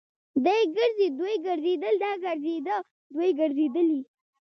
دی 0.43 0.61
ګرځي. 0.75 1.07
دوی 1.19 1.35
ګرځيدل. 1.45 1.95
دا 2.03 2.11
ګرځيده. 2.23 2.75
دوی 3.13 3.29
ګرځېدلې. 3.39 4.01